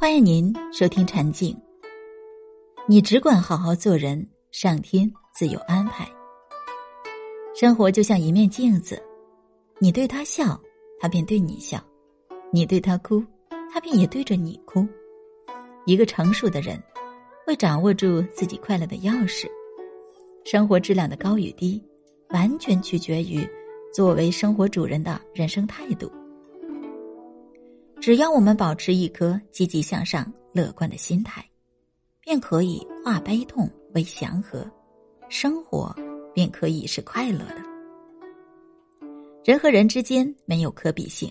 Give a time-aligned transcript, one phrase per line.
[0.00, 1.60] 欢迎您收听禅静。
[2.86, 6.08] 你只管好好做人，上天自有安排。
[7.52, 9.02] 生活就像一面镜子，
[9.80, 10.56] 你对他笑，
[11.00, 11.80] 他便对你笑；
[12.52, 13.20] 你对他哭，
[13.72, 14.86] 他便也对着你哭。
[15.84, 16.80] 一个成熟的人，
[17.44, 19.48] 会掌握住自己快乐的钥匙。
[20.44, 21.82] 生活质量的高与低，
[22.30, 23.44] 完全取决于
[23.92, 26.08] 作为生活主人的人生态度。
[28.00, 31.44] 只要我们保持一颗积极向上、乐观的心态，
[32.20, 34.64] 便可以化悲痛为祥和，
[35.28, 35.94] 生活
[36.32, 37.56] 便可以是快乐的。
[39.44, 41.30] 人和人之间没有可比性，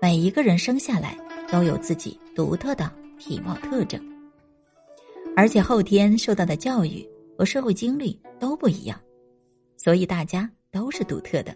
[0.00, 1.16] 每一个人生下来
[1.52, 4.00] 都有自己独特的体貌特征，
[5.36, 8.98] 而且后天受到的教育和社会经历都不一样，
[9.76, 11.54] 所以大家都是独特的。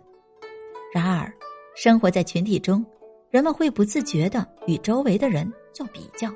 [0.93, 1.33] 然而，
[1.75, 2.85] 生活在群体中。
[3.33, 6.31] 人们会不自觉的与周围的人做比较，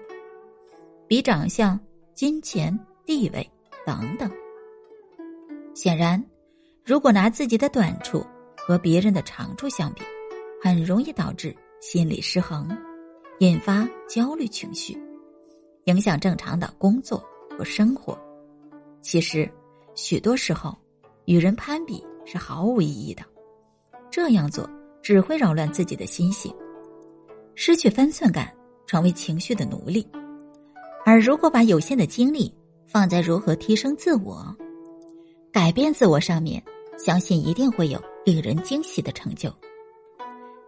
[1.06, 1.78] 比长相、
[2.14, 3.50] 金钱、地位
[3.84, 4.30] 等等。
[5.74, 6.24] 显然，
[6.82, 8.24] 如果拿自己的短处
[8.56, 10.00] 和别人的长处相比，
[10.62, 12.74] 很容易导致心理失衡，
[13.40, 14.98] 引发焦虑情绪，
[15.84, 17.22] 影响正常的工作
[17.58, 18.18] 和生活。
[19.02, 19.46] 其实，
[19.94, 20.74] 许多时候
[21.26, 23.22] 与人攀比是毫无意义的，
[24.10, 24.66] 这样做
[25.02, 26.50] 只会扰乱自己的心性。
[27.58, 28.54] 失去分寸感，
[28.86, 30.06] 成为情绪的奴隶。
[31.06, 32.52] 而如果把有限的精力
[32.86, 34.54] 放在如何提升自我、
[35.50, 36.62] 改变自我上面，
[36.98, 39.50] 相信一定会有令人惊喜的成就。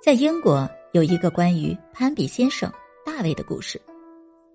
[0.02, 2.72] 在英国有一个关于攀比先生
[3.04, 3.78] 大卫的故事，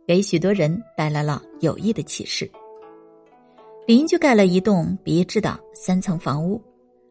[0.07, 2.49] 给许多人带来了有益的启示。
[3.85, 6.59] 邻居盖了一栋别致的三层房屋，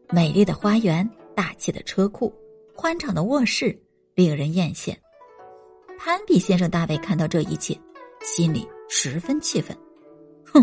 [0.09, 2.33] 美丽的花园、大气的车库、
[2.75, 3.79] 宽敞的卧室，
[4.15, 4.93] 令人艳羡。
[6.05, 7.79] 攀比先生大卫看到这一切，
[8.19, 9.73] 心里十分气愤。
[10.45, 10.61] 哼，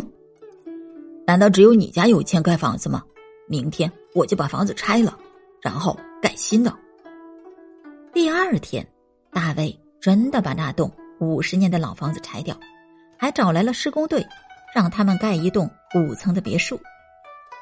[1.27, 3.03] 难道只有你家有钱盖房子吗？
[3.49, 5.19] 明天我就把房子拆了，
[5.63, 6.71] 然后盖新的。
[8.13, 8.87] 第二天，
[9.31, 12.55] 大卫真的把那栋五十年的老房子拆掉，
[13.17, 14.23] 还找来了施工队，
[14.75, 16.79] 让他们盖一栋五层的别墅，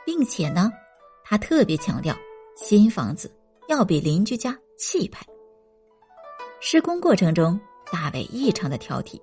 [0.04, 0.72] 并且呢，
[1.24, 2.12] 他特别强调
[2.56, 3.32] 新房子
[3.68, 5.24] 要比邻居家气派。
[6.58, 7.56] 施工过程中。
[7.92, 9.20] 大卫异常的挑剔，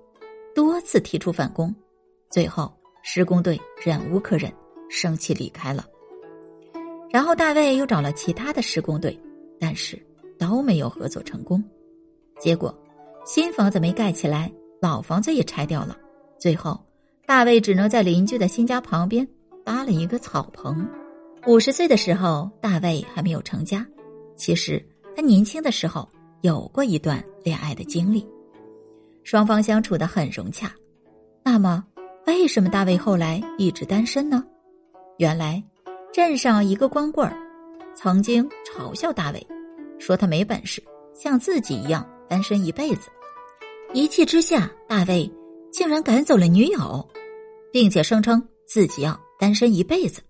[0.54, 1.74] 多次提出反攻，
[2.30, 2.72] 最后
[3.02, 4.52] 施工队忍无可忍，
[4.88, 5.84] 生气离开了。
[7.10, 9.18] 然后大卫又找了其他的施工队，
[9.60, 10.00] 但是
[10.38, 11.62] 都没有合作成功。
[12.38, 12.76] 结果
[13.24, 15.96] 新房子没盖起来，老房子也拆掉了。
[16.38, 16.78] 最后
[17.24, 19.26] 大卫只能在邻居的新家旁边
[19.64, 20.86] 搭了一个草棚。
[21.46, 23.86] 五十岁的时候，大卫还没有成家。
[24.36, 24.84] 其实
[25.14, 26.06] 他年轻的时候
[26.42, 28.26] 有过一段恋爱的经历。
[29.26, 30.72] 双方相处的很融洽，
[31.42, 31.84] 那么
[32.28, 34.44] 为什么大卫后来一直单身呢？
[35.18, 35.60] 原来
[36.12, 37.36] 镇上一个光棍儿
[37.96, 39.46] 曾经嘲笑大卫，
[39.98, 40.80] 说他没本事，
[41.12, 43.10] 像自己一样单身一辈子。
[43.92, 45.28] 一气之下，大卫
[45.72, 47.04] 竟然赶走了女友，
[47.72, 50.22] 并且声称自己要单身一辈子，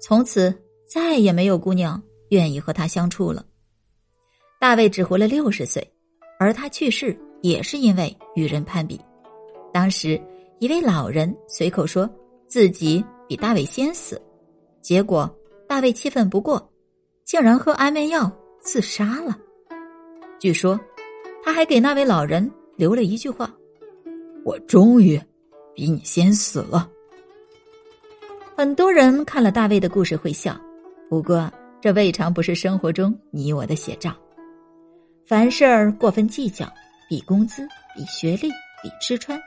[0.00, 0.50] 从此
[0.88, 3.44] 再也没有姑娘愿意和他相处了。
[4.58, 5.86] 大卫只活了六十岁，
[6.38, 7.14] 而他去世。
[7.44, 8.98] 也是因为与人攀比，
[9.70, 10.18] 当时
[10.60, 12.08] 一位老人随口说
[12.48, 14.18] 自己比大卫先死，
[14.80, 15.30] 结果
[15.68, 16.72] 大卫气愤不过，
[17.22, 19.36] 竟然喝安眠药自杀了。
[20.38, 20.80] 据说
[21.42, 23.54] 他还给那位老人留了一句话
[24.42, 25.20] ：“我终于
[25.74, 26.90] 比你先死了。”
[28.56, 30.58] 很多人看了大卫的故事会笑，
[31.10, 34.16] 不过这未尝不是生活中你我的写照。
[35.26, 36.66] 凡事过分计较。
[37.08, 38.48] 比工资、比学历、
[38.82, 39.40] 比吃穿，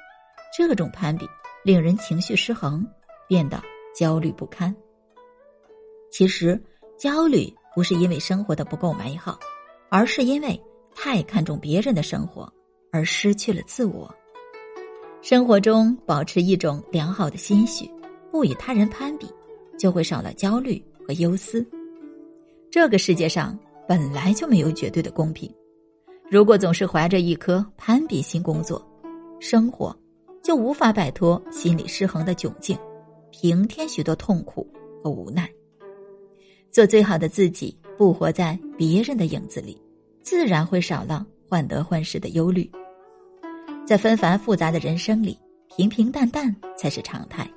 [0.55, 1.25] 这种攀比
[1.63, 2.85] 令人情绪失衡，
[3.27, 3.61] 变得
[3.95, 4.75] 焦虑不堪。
[6.11, 6.61] 其实，
[6.97, 9.37] 焦虑不是因为生活的不够美好，
[9.89, 10.59] 而是因为
[10.95, 12.51] 太看重别人的生活
[12.91, 14.13] 而失去了自我。
[15.21, 17.89] 生活中保持一种良好的心绪，
[18.31, 19.27] 不与他人攀比，
[19.77, 21.65] 就会少了焦虑和忧思。
[22.71, 23.57] 这个世界上
[23.87, 25.51] 本来就没有绝对的公平。
[26.29, 28.85] 如果总是怀着一颗攀比心工作，
[29.39, 29.97] 生活
[30.43, 32.77] 就无法摆脱心理失衡的窘境，
[33.31, 34.67] 平添许多痛苦
[35.01, 35.49] 和无奈。
[36.69, 39.81] 做最好的自己，不活在别人的影子里，
[40.21, 42.69] 自然会少了患得患失的忧虑。
[43.85, 45.39] 在纷繁复杂的人生里，
[45.77, 47.49] 平平淡淡才是常态。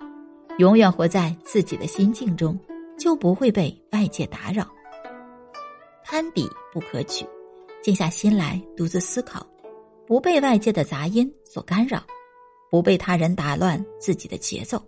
[0.58, 2.56] 永远活在自己的心境中，
[2.96, 4.64] 就不会被外界打扰。
[6.04, 7.26] 攀比不可取。
[7.82, 9.46] 静下心来，独自思考，
[10.06, 12.04] 不被外界的杂音所干扰，
[12.70, 14.82] 不被他人打乱自己的节奏，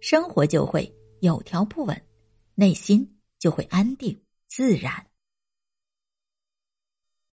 [0.00, 1.96] 生活就会有条不紊，
[2.56, 3.08] 内心
[3.38, 4.92] 就会安定自然。